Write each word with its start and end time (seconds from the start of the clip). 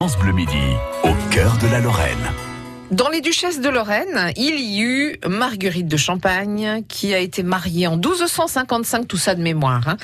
France 0.00 0.16
Bleu 0.16 0.32
Midi, 0.32 0.54
au 1.02 1.12
cœur 1.32 1.58
de 1.58 1.66
la 1.66 1.80
Lorraine. 1.80 2.30
Dans 2.92 3.08
les 3.08 3.20
duchesses 3.20 3.60
de 3.60 3.68
Lorraine, 3.68 4.32
il 4.36 4.60
y 4.60 4.80
eut 4.80 5.16
Marguerite 5.26 5.88
de 5.88 5.96
Champagne 5.96 6.84
qui 6.86 7.12
a 7.14 7.18
été 7.18 7.42
mariée 7.42 7.88
en 7.88 7.96
1255, 7.96 9.08
tout 9.08 9.16
ça 9.16 9.34
de 9.34 9.42
mémoire, 9.42 9.88
hein, 9.88 9.96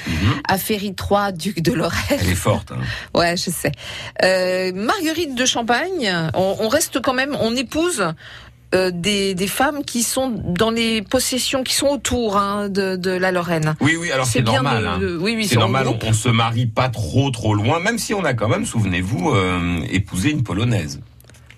à 0.48 0.58
Ferry 0.58 0.96
III, 0.98 1.32
duc 1.32 1.62
de 1.62 1.72
Lorraine. 1.72 2.18
Elle 2.20 2.28
est 2.28 2.34
forte. 2.34 2.72
Hein. 2.72 2.78
Ouais, 3.16 3.36
je 3.36 3.50
sais. 3.50 3.70
Euh, 4.24 4.72
Marguerite 4.74 5.36
de 5.36 5.44
Champagne, 5.44 6.12
on, 6.34 6.56
on 6.58 6.66
reste 6.68 7.00
quand 7.00 7.14
même, 7.14 7.36
on 7.38 7.54
épouse 7.54 8.04
euh, 8.74 8.90
des, 8.92 9.34
des 9.34 9.46
femmes 9.46 9.84
qui 9.84 10.02
sont 10.02 10.28
dans 10.30 10.70
les 10.70 11.02
possessions 11.02 11.62
qui 11.62 11.74
sont 11.74 11.86
autour 11.88 12.36
hein, 12.36 12.68
de, 12.68 12.96
de 12.96 13.10
la 13.10 13.30
Lorraine. 13.32 13.74
Oui, 13.80 13.96
oui, 13.98 14.10
alors 14.12 14.26
c'est 14.26 14.42
normal. 14.42 14.86
hein. 14.86 14.98
oui, 15.20 15.34
oui, 15.36 15.46
c'est 15.46 15.56
normal, 15.56 15.86
on, 15.88 15.98
on 16.04 16.12
se 16.12 16.28
marie 16.28 16.66
pas 16.66 16.88
trop 16.88 17.30
trop 17.30 17.54
loin, 17.54 17.80
même 17.80 17.98
si 17.98 18.14
on 18.14 18.24
a 18.24 18.34
quand 18.34 18.48
même, 18.48 18.64
souvenez-vous, 18.66 19.30
euh, 19.30 19.78
épousé 19.90 20.30
une 20.30 20.42
polonaise. 20.42 21.00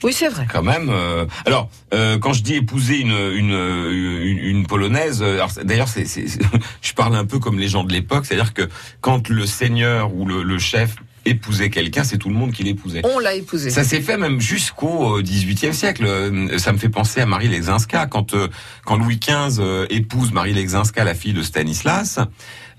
Oui, 0.03 0.13
c'est 0.13 0.29
vrai. 0.29 0.47
Quand 0.53 0.63
même. 0.63 0.91
euh, 0.91 1.25
alors, 1.47 1.71
euh, 1.95 2.19
quand 2.19 2.35
je 2.35 2.43
dis 2.43 2.55
épouser 2.55 2.99
une 2.99 3.13
une 3.33 3.51
une, 3.91 4.39
une 4.39 4.67
polonaise, 4.67 5.25
d'ailleurs, 5.65 5.89
c'est, 5.89 6.05
je 6.83 6.93
parle 6.93 7.17
un 7.17 7.25
peu 7.25 7.39
comme 7.39 7.59
les 7.59 7.67
gens 7.69 7.83
de 7.83 7.93
l'époque, 7.93 8.27
c'est-à-dire 8.27 8.53
que 8.53 8.69
quand 9.01 9.31
le 9.31 9.47
seigneur 9.47 10.15
ou 10.15 10.27
le, 10.27 10.43
le 10.43 10.59
chef 10.59 10.97
épousait 11.27 11.69
quelqu'un, 11.71 12.05
c'est 12.05 12.17
tout 12.19 12.29
le 12.29 12.35
monde 12.35 12.53
qui 12.53 12.63
l'épousait. 12.63 13.03
On 13.05 13.19
l'a 13.19 13.35
épousée. 13.35 13.71
Ça 13.71 13.85
s'est 13.85 14.01
fait 14.01 14.17
même 14.17 14.41
jusqu'au 14.41 15.21
XVIIIe 15.21 15.75
siècle. 15.75 16.05
Euh, 16.07 16.59
Ça 16.59 16.73
me 16.73 16.79
fait 16.79 16.89
penser 16.89 17.21
à 17.21 17.27
Marie 17.27 17.49
Lexinska. 17.49 18.07
Quand, 18.07 18.33
euh, 18.35 18.49
quand 18.85 18.97
Louis 18.97 19.19
XV 19.19 19.61
euh, 19.61 19.87
épouse 19.91 20.33
Marie 20.33 20.55
Lexinska, 20.55 21.05
la 21.05 21.15
fille 21.15 21.33
de 21.35 21.43
Stanislas, 21.43 22.19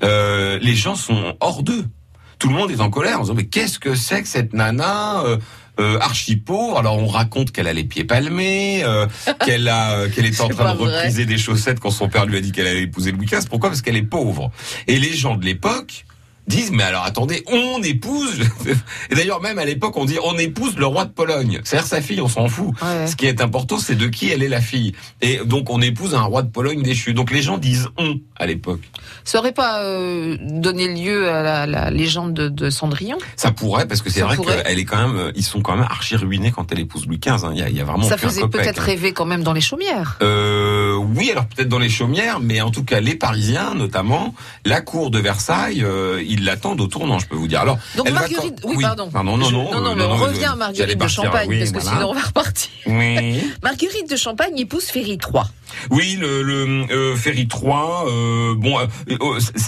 euh, 0.03 0.57
les 0.61 0.75
gens 0.75 0.95
sont 0.95 1.35
hors 1.39 1.61
d'eux. 1.63 1.85
Tout 2.39 2.49
le 2.49 2.55
monde 2.55 2.71
est 2.71 2.81
en 2.81 2.89
colère 2.89 3.19
en 3.19 3.21
disant 3.23 3.33
mais 3.35 3.45
qu'est-ce 3.47 3.79
que 3.79 3.95
c'est 3.95 4.21
que 4.21 4.27
cette 4.27 4.53
nana 4.53 5.21
euh, 5.21 5.37
euh, 5.79 5.97
archi 5.99 6.35
pauvre 6.37 6.77
Alors 6.77 6.97
on 6.97 7.07
raconte 7.07 7.51
qu'elle 7.51 7.67
a 7.67 7.73
les 7.73 7.83
pieds 7.83 8.03
palmés, 8.03 8.83
euh, 8.83 9.07
qu'elle 9.45 9.67
a, 9.67 9.93
euh, 9.93 10.09
qu'elle 10.09 10.25
est 10.25 10.39
en 10.41 10.47
train 10.47 10.73
de 10.73 10.77
vrai. 10.77 10.97
repriser 10.97 11.25
des 11.25 11.37
chaussettes 11.37 11.79
quand 11.79 11.89
son 11.91 12.09
père 12.09 12.25
lui 12.27 12.37
a 12.37 12.41
dit 12.41 12.51
qu'elle 12.51 12.67
allait 12.67 12.83
épouser 12.83 13.11
Louis 13.11 13.25
XV. 13.25 13.47
Pourquoi? 13.49 13.69
Parce 13.69 13.81
qu'elle 13.81 13.95
est 13.97 14.03
pauvre. 14.03 14.51
Et 14.87 14.99
les 14.99 15.13
gens 15.13 15.35
de 15.35 15.45
l'époque 15.45 16.05
disent 16.47 16.71
mais 16.71 16.83
alors 16.83 17.03
attendez 17.03 17.43
on 17.47 17.81
épouse 17.83 18.39
et 19.11 19.15
d'ailleurs 19.15 19.41
même 19.41 19.59
à 19.59 19.65
l'époque 19.65 19.95
on 19.97 20.05
dit 20.05 20.17
on 20.23 20.37
épouse 20.37 20.75
le 20.77 20.85
roi 20.85 21.05
de 21.05 21.11
Pologne 21.11 21.59
c'est-à-dire 21.63 21.87
sa 21.87 22.01
fille 22.01 22.21
on 22.21 22.27
s'en 22.27 22.47
fout 22.47 22.73
Ouais. 22.81 23.07
ce 23.07 23.15
qui 23.15 23.25
est 23.25 23.41
important 23.41 23.77
c'est 23.79 23.95
de 23.95 24.07
qui 24.07 24.29
elle 24.29 24.43
est 24.43 24.47
la 24.47 24.61
fille 24.61 24.93
et 25.21 25.37
donc 25.45 25.69
on 25.69 25.81
épouse 25.81 26.15
un 26.15 26.21
roi 26.21 26.41
de 26.43 26.49
Pologne 26.49 26.81
déchu 26.83 27.13
donc 27.13 27.31
les 27.31 27.41
gens 27.41 27.57
disent 27.57 27.89
on 27.97 28.15
à 28.37 28.45
l'époque 28.45 28.81
Ça 29.23 29.39
aurait 29.39 29.51
pas 29.53 29.83
euh, 29.83 30.37
donné 30.41 30.87
lieu 30.93 31.29
à 31.29 31.41
la, 31.43 31.65
la 31.65 31.89
légende 31.91 32.33
de, 32.33 32.49
de 32.49 32.69
Cendrillon? 32.69 33.17
Ça 33.35 33.51
pourrait 33.51 33.87
parce 33.87 34.01
que 34.01 34.09
c'est 34.09 34.21
vrai 34.21 34.37
qu'elle 34.37 34.79
est 34.79 34.85
quand 34.85 35.05
même 35.07 35.17
euh, 35.17 35.31
ils 35.35 35.43
sont 35.43 35.61
quand 35.61 35.75
même 35.75 35.85
archi 35.89 36.15
ruinés 36.15 36.51
quand 36.51 36.71
elle 36.71 36.79
épouse 36.79 37.07
Louis 37.07 37.19
XV 37.19 37.45
hein. 37.45 37.51
il 37.53 37.59
y, 37.59 37.63
a, 37.63 37.69
il 37.69 37.75
y 37.75 37.81
a 37.81 37.83
vraiment 37.85 38.03
Ça 38.07 38.17
faisait 38.17 38.47
peut-être 38.47 38.81
hein. 38.81 38.85
rêver 38.85 39.11
quand 39.11 39.25
même 39.25 39.43
dans 39.43 39.53
les 39.53 39.61
chaumières. 39.61 40.17
Euh, 40.21 40.95
oui, 40.97 41.31
alors 41.31 41.45
peut-être 41.47 41.69
dans 41.69 41.79
les 41.79 41.89
chaumières, 41.89 42.39
mais 42.39 42.61
en 42.61 42.71
tout 42.71 42.83
cas 42.83 42.99
les 42.99 43.15
Parisiens, 43.15 43.73
notamment 43.75 44.33
la 44.65 44.81
cour 44.81 45.11
de 45.11 45.19
Versailles, 45.19 45.83
euh, 45.83 46.21
ils 46.27 46.43
l'attendent 46.43 46.81
au 46.81 46.87
tournant, 46.87 47.19
je 47.19 47.27
peux 47.27 47.35
vous 47.35 47.47
dire. 47.47 47.61
Alors, 47.61 47.77
Donc 47.95 48.09
Marguerite, 48.11 48.59
oui, 48.63 48.83
pardon. 48.83 49.09
pardon, 49.11 49.37
non, 49.37 49.51
non, 49.51 49.71
non, 49.71 49.85
euh, 49.87 49.93
on 49.93 49.95
non, 49.95 50.15
revient 50.17 50.45
à 50.45 50.55
Marguerite 50.55 50.99
de 50.99 51.07
Champagne 51.07 51.49
parce 51.59 51.71
que 51.71 51.79
sinon 51.81 52.09
on 52.09 52.13
va 52.13 52.21
repartir. 52.21 52.69
Oui. 52.87 53.41
Marguerite 53.63 54.09
de 54.09 54.15
Champagne 54.15 54.57
épouse 54.57 54.85
Ferry 54.85 55.17
III. 55.21 55.43
Oui, 55.91 56.17
le, 56.19 56.41
le 56.43 56.85
euh, 56.91 57.15
Ferry 57.15 57.47
3, 57.47 58.05
euh, 58.07 58.55
bon, 58.55 58.77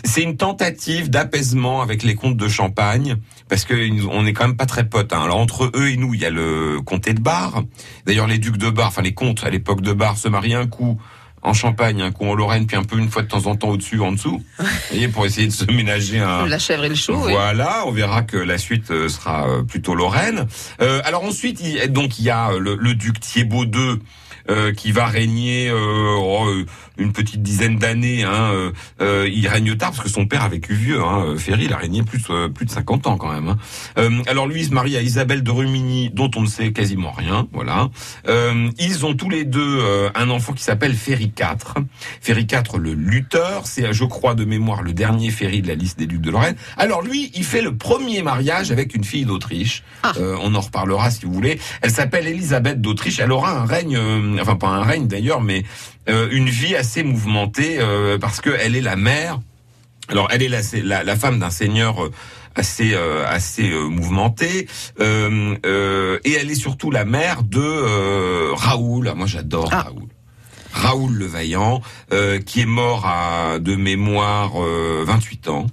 c'est 0.06 0.22
une 0.24 0.38
tentative 0.38 1.10
d'apaisement 1.10 1.82
avec 1.82 2.04
les 2.04 2.16
comtes 2.16 2.38
de 2.38 2.48
Champagne, 2.48 3.18
parce 3.50 3.66
que 3.66 3.74
on 4.10 4.26
est 4.26 4.34
quand 4.34 4.48
même 4.48 4.56
pas 4.58 4.66
très 4.66 4.88
potes. 4.88 5.12
hein. 5.14 5.22
Alors 5.24 5.38
entre 5.40 5.70
eux 5.76 5.90
et 5.90 5.98
nous, 5.98 6.14
il 6.14 6.22
y 6.22 6.26
a 6.26 6.30
le 6.30 6.80
comté 6.86 7.14
de 7.14 7.20
Bar. 7.20 7.64
D'ailleurs, 8.06 8.28
les 8.28 8.38
ducs 8.38 8.58
de 8.58 8.70
Bar, 8.70 8.88
enfin 8.88 9.02
les 9.02 9.14
comtes 9.14 9.44
à 9.44 9.50
l'époque 9.50 9.82
de 9.82 9.92
Bar, 9.94 10.18
se 10.18 10.30
marient 10.30 10.56
un 10.56 10.68
coup 10.68 11.00
en 11.42 11.54
Champagne, 11.54 12.02
un 12.02 12.12
coup 12.12 12.26
en 12.26 12.34
Lorraine, 12.34 12.68
puis 12.68 12.78
un 12.78 12.84
peu 12.84 12.98
une 12.98 13.09
fois 13.09 13.22
de 13.22 13.28
temps 13.28 13.45
en 13.48 13.56
temps 13.56 13.70
au-dessus, 13.70 14.00
en 14.02 14.11
dessous. 14.11 14.44
Vous 14.60 14.66
voyez, 14.92 15.08
pour 15.08 15.26
essayer 15.26 15.48
de 15.48 15.54
se 15.54 15.66
ménager 15.72 16.20
un, 16.20 16.45
La 16.48 16.60
chèvre 16.60 16.83
et 16.86 16.89
le 16.89 16.95
chou. 16.95 17.14
oui. 17.14 17.32
voilà, 17.32 17.83
on 17.86 17.92
verra 17.92 18.23
que 18.23 18.38
la 18.38 18.58
suite 18.58 18.92
euh, 18.92 19.10
sera 19.10 19.48
euh, 19.48 19.64
plutôt 19.64 19.95
Lorraine. 19.95 20.48
Euh, 20.82 21.02
alors 21.05 21.23
ensuite, 21.23 21.61
il, 21.61 21.92
donc 21.92 22.20
il 22.20 22.26
y 22.26 22.30
a 22.30 22.52
euh, 22.52 22.60
le, 22.60 22.76
le 22.76 22.94
duc 22.94 23.20
Thiébaut 23.20 23.66
II 23.66 24.00
euh, 24.50 24.73
qui 24.73 24.92
va 24.92 25.05
régner 25.05 25.70
euh, 25.70 26.16
oh, 26.17 26.48
une 26.98 27.14
petite 27.14 27.44
dizaine 27.44 27.77
d'années. 27.77 28.23
Hein, 28.23 28.71
euh, 29.00 29.30
il 29.32 29.48
règne 29.48 29.76
tard 29.76 29.92
parce 29.92 30.04
que 30.04 30.10
son 30.10 30.26
père 30.26 30.44
a 30.44 30.50
vécu 30.50 30.73
vieux. 30.73 31.00
Hein, 31.02 31.36
Ferry, 31.38 31.66
il 31.66 31.73
a 31.73 31.77
régné 31.77 32.02
plus 32.02 32.23
euh, 32.32 32.50
plus 32.50 32.66
de 32.66 32.71
50 32.71 33.06
ans 33.08 33.17
quand 33.17 33.32
même. 33.32 33.48
Hein. 33.50 33.58
Euh, 34.00 34.10
alors 34.27 34.48
lui, 34.48 34.61
il 34.61 34.66
se 34.66 34.73
marie 34.73 34.98
à 34.98 35.02
Isabelle 35.02 35.44
de 35.44 35.52
Rumigny, 35.52 36.10
dont 36.11 36.32
on 36.36 36.42
ne 36.42 36.48
sait 36.48 36.71
quasiment 36.71 37.11
rien. 37.11 37.48
Voilà. 37.54 37.89
Euh, 38.27 38.70
ils 38.80 39.06
ont 39.06 39.14
tous 39.14 39.30
les 39.30 39.45
deux 39.45 39.61
euh, 39.82 40.10
un 40.16 40.30
enfant 40.32 40.54
qui 40.54 40.64
s'appelle 40.64 40.95
Ferry 40.95 41.29
IV. 41.38 41.84
Ferry 42.22 42.44
IV, 42.52 42.78
le 42.80 42.94
lutteur, 42.94 43.66
c'est, 43.66 43.92
je 43.94 44.04
crois, 44.06 44.36
de 44.36 44.45
mémoire, 44.45 44.82
le 44.82 44.94
dernier 44.94 45.30
Ferry 45.32 45.62
de 45.62 45.67
la 45.67 45.76
liste 45.76 45.98
des 46.00 46.06
ducs 46.08 46.22
de 46.22 46.32
Lorraine. 46.32 46.56
Alors 46.78 47.02
lui, 47.02 47.32
il 47.36 47.44
fait 47.44 47.62
le 47.62 47.76
premier 47.76 48.22
mariage 48.22 48.72
avec 48.72 48.95
une 48.95 49.04
fille 49.04 49.26
d'Autriche. 49.26 49.84
Ah. 50.04 50.14
Euh, 50.18 50.38
on 50.42 50.56
en 50.56 50.62
reparlera 50.62 51.12
si 51.12 51.26
vous 51.26 51.34
voulez. 51.34 51.60
Elle 51.82 51.92
s'appelle 51.92 52.28
Elisabeth 52.28 52.82
d'Autriche. 52.82 53.20
Elle 53.20 53.32
aura 53.32 53.52
un 53.60 53.66
règne, 53.66 53.95
euh, 53.98 54.38
enfin 54.42 54.56
pas 54.56 54.68
un 54.68 54.84
règne 54.84 55.08
d'ailleurs, 55.08 55.42
mais 55.42 55.64
euh, 56.10 56.28
une 56.32 56.50
vie 56.50 56.76
assez 56.76 57.04
mouvementée 57.04 57.80
parce 58.20 58.42
que 58.42 58.50
elle 58.60 58.76
est 58.76 58.82
la 58.82 58.95
mère. 58.95 59.39
Alors 60.10 60.28
elle 60.32 60.42
est 60.42 60.50
la, 60.50 60.62
la, 60.84 61.04
la 61.04 61.16
femme 61.16 61.39
d'un 61.39 61.52
seigneur. 61.52 62.10
assez 62.56 62.94
euh, 62.94 63.23
assez 63.28 63.70
euh, 63.72 63.89
euh, 65.00 65.56
euh, 65.66 66.20
et 66.26 66.34
elle 66.34 66.50
est 66.52 66.56
surtout 66.56 66.92
la 66.92 67.06
mère 67.06 67.44
de 67.44 68.54
Raoul. 68.54 69.14
Moi 69.16 69.28
j'adore 69.28 69.70
Ah. 69.72 69.84
Raoul. 69.84 70.10
Raoul 70.80 71.14
le 71.14 71.26
Vaillant, 71.26 71.82
euh, 72.14 72.40
qui 72.40 72.62
est 72.62 72.66
mort 72.66 73.06
à 73.06 73.60
de 73.60 73.76
mémoire 73.76 74.64
euh, 74.64 75.04
28 75.06 75.50
ans. 75.50 75.67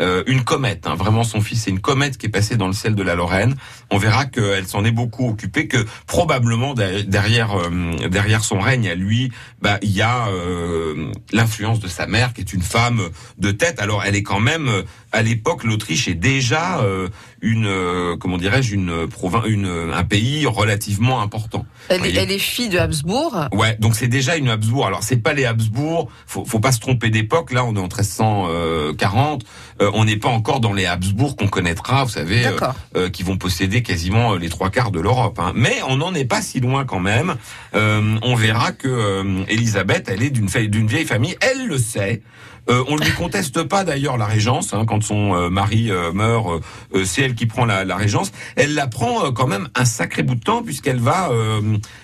Euh, 0.00 0.22
une 0.28 0.44
comète, 0.44 0.86
hein, 0.86 0.94
vraiment 0.94 1.24
son 1.24 1.40
fils, 1.40 1.64
c'est 1.64 1.70
une 1.70 1.80
comète 1.80 2.18
qui 2.18 2.26
est 2.26 2.28
passée 2.28 2.56
dans 2.56 2.68
le 2.68 2.72
ciel 2.72 2.94
de 2.94 3.02
la 3.02 3.16
Lorraine. 3.16 3.56
On 3.90 3.98
verra 3.98 4.26
qu'elle 4.26 4.66
s'en 4.68 4.84
est 4.84 4.92
beaucoup 4.92 5.28
occupée, 5.28 5.66
que 5.66 5.84
probablement 6.06 6.74
derrière 6.74 7.58
euh, 7.58 8.08
derrière 8.08 8.44
son 8.44 8.60
règne 8.60 8.88
à 8.88 8.94
lui, 8.94 9.32
bah 9.60 9.78
il 9.82 9.90
y 9.90 10.02
a 10.02 10.28
euh, 10.28 11.10
l'influence 11.32 11.80
de 11.80 11.88
sa 11.88 12.06
mère, 12.06 12.32
qui 12.32 12.42
est 12.42 12.52
une 12.52 12.62
femme 12.62 13.08
de 13.38 13.50
tête. 13.50 13.80
Alors 13.80 14.04
elle 14.04 14.14
est 14.14 14.22
quand 14.22 14.38
même, 14.38 14.68
euh, 14.68 14.82
à 15.12 15.22
l'époque, 15.22 15.64
l'Autriche 15.64 16.08
est 16.08 16.14
déjà 16.14 16.80
euh, 16.80 17.08
une, 17.40 17.66
euh, 17.66 18.16
comment 18.16 18.38
dirais-je, 18.38 18.74
une 18.74 19.06
province, 19.08 19.44
une 19.46 19.66
un 19.92 20.04
pays 20.04 20.46
relativement 20.46 21.20
important. 21.20 21.64
Elle, 21.88 21.96
est, 21.96 21.98
Voyez. 21.98 22.18
elle 22.18 22.30
est 22.30 22.38
fille 22.38 22.68
de 22.68 22.78
Habsbourg. 22.78 23.48
Ouais, 23.52 23.76
donc 23.80 23.94
c'est 23.94 24.08
déjà 24.08 24.36
une 24.36 24.48
Habsbourg. 24.48 24.86
Alors 24.86 25.02
c'est 25.02 25.16
pas 25.16 25.32
les 25.32 25.44
Habsbourg, 25.46 26.10
faut, 26.26 26.44
faut 26.44 26.60
pas 26.60 26.72
se 26.72 26.80
tromper 26.80 27.10
d'époque. 27.10 27.52
Là, 27.52 27.64
on 27.64 27.74
est 27.74 27.78
en 27.78 27.82
1340. 27.82 29.44
Euh, 29.80 29.90
on 29.94 30.04
n'est 30.04 30.16
pas 30.16 30.28
encore 30.28 30.60
dans 30.60 30.72
les 30.72 30.86
Habsbourg 30.86 31.36
qu'on 31.36 31.48
connaîtra, 31.48 32.04
vous 32.04 32.10
savez, 32.10 32.46
euh, 32.46 32.58
euh, 32.96 33.10
qui 33.10 33.22
vont 33.22 33.36
posséder 33.36 33.82
quasiment 33.82 34.34
les 34.34 34.48
trois 34.48 34.70
quarts 34.70 34.90
de 34.90 35.00
l'Europe. 35.00 35.38
hein. 35.38 35.52
Mais 35.54 35.76
on 35.88 35.96
n'en 35.96 36.14
est 36.14 36.24
pas 36.24 36.42
si 36.42 36.60
loin 36.60 36.84
quand 36.84 37.00
même. 37.00 37.36
On 37.74 38.34
verra 38.34 38.72
que 38.72 39.24
Élisabeth, 39.48 40.08
elle 40.08 40.22
est 40.22 40.30
d'une 40.30 40.86
vieille 40.86 41.06
famille. 41.06 41.36
Elle 41.40 41.66
le 41.66 41.78
sait. 41.78 42.22
On 42.68 42.96
ne 42.96 43.02
lui 43.02 43.12
conteste 43.12 43.62
pas 43.62 43.84
d'ailleurs 43.84 44.18
la 44.18 44.26
régence 44.26 44.74
hein, 44.74 44.84
quand 44.86 44.97
son 45.04 45.34
euh, 45.34 45.50
mari 45.50 45.90
euh, 45.90 46.12
meurt. 46.12 46.46
euh, 46.94 47.04
c'est 47.04 47.22
elle 47.22 47.34
qui 47.34 47.46
prend 47.46 47.64
la, 47.64 47.84
la 47.84 47.96
régence. 47.96 48.32
Elle 48.56 48.74
la 48.74 48.86
prend 48.86 49.30
quand 49.32 49.46
même 49.46 49.68
un 49.74 49.84
sacré 49.84 50.22
bout 50.22 50.34
de 50.34 50.40
temps 50.40 50.62
puisqu'elle 50.62 50.98
va 51.00 51.30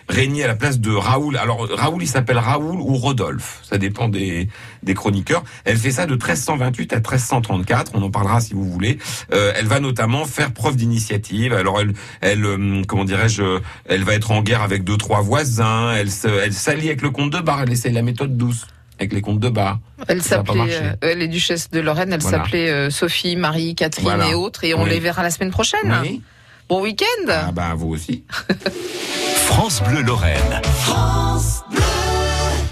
régner 0.09 0.45
à 0.45 0.47
la 0.47 0.55
place 0.55 0.81
de 0.81 0.91
Raoul. 0.91 1.37
Alors 1.37 1.69
Raoul, 1.71 2.03
il 2.03 2.07
s'appelle 2.07 2.39
Raoul 2.39 2.81
ou 2.81 2.95
Rodolphe, 2.97 3.61
ça 3.63 3.79
dépend 3.79 4.09
des, 4.09 4.49
des 4.83 4.95
chroniqueurs. 4.95 5.43
Elle 5.65 5.77
fait 5.77 5.91
ça 5.91 6.07
de 6.07 6.13
1328 6.13 6.93
à 6.93 6.97
1334. 6.97 7.93
On 7.95 8.03
en 8.03 8.11
parlera 8.11 8.41
si 8.41 8.55
vous 8.55 8.65
voulez. 8.65 8.99
Euh, 9.33 9.53
elle 9.57 9.67
va 9.67 9.81
notamment 9.81 10.25
faire 10.25 10.53
preuve 10.53 10.77
d'initiative. 10.77 11.53
Alors 11.53 11.81
elle, 11.81 11.93
elle, 12.21 12.45
euh, 12.45 12.83
comment 12.87 13.05
dirais-je, 13.05 13.43
elle 13.87 14.05
va 14.05 14.15
être 14.15 14.31
en 14.31 14.43
guerre 14.43 14.63
avec 14.63 14.85
deux 14.85 14.97
trois 14.97 15.21
voisins. 15.23 15.93
Elle 15.93 16.09
elle 16.45 16.53
s'allie 16.53 16.89
avec 16.89 17.03
le 17.03 17.11
comte 17.11 17.31
de 17.31 17.41
Bar. 17.41 17.63
Elle 17.63 17.73
essaye 17.73 17.93
la 17.93 18.03
méthode 18.03 18.37
douce 18.37 18.67
avec 18.99 19.13
les 19.13 19.21
comtes 19.21 19.41
de 19.41 19.49
Bar. 19.49 19.79
Elle 20.09 20.23
s'appelait, 20.23 20.97
euh, 21.05 21.15
les 21.15 21.29
duchesses 21.29 21.71
de 21.71 21.81
Lorraine, 21.81 22.13
elle 22.13 22.21
Voilà. 22.21 22.39
s'appelait 22.39 22.71
euh, 22.71 22.91
Sophie, 22.91 23.37
Marie, 23.37 23.75
Catherine 23.75 24.05
Voilà. 24.05 24.29
et 24.31 24.35
autres, 24.35 24.65
et 24.65 24.75
on 24.75 24.85
Oui. 24.85 24.91
les 24.91 25.01
verra 25.01 25.23
la 25.23 25.31
semaine 25.31 25.51
prochaine. 25.51 25.95
Oui. 26.03 26.23
Bon 26.69 26.81
week-end. 26.83 27.29
Ah 27.31 27.53
bah 27.53 27.75
vous 27.77 27.89
aussi. 27.91 28.25
France 29.47 29.83
Bleu 29.83 30.03
Lorraine. 30.03 30.61
France 30.65 31.63
Bleu. 31.71 31.81